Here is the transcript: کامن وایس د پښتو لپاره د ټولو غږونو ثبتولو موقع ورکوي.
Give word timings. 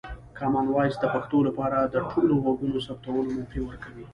کامن 0.37 0.65
وایس 0.73 0.95
د 0.99 1.05
پښتو 1.13 1.37
لپاره 1.47 1.77
د 1.81 1.95
ټولو 2.11 2.33
غږونو 2.45 2.77
ثبتولو 2.87 3.29
موقع 3.37 3.59
ورکوي. 3.63 4.05